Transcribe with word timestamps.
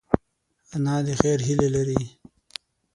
انا 0.75 0.95
د 1.05 1.07
خیر 1.21 1.39
هیله 1.47 1.67
لري 1.75 2.01